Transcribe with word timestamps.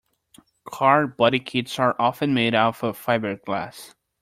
Car 0.65 1.05
body 1.05 1.37
kits 1.39 1.77
are 1.77 1.95
often 1.99 2.33
made 2.33 2.55
out 2.55 2.81
of 2.83 2.97
fiberglass. 2.97 3.93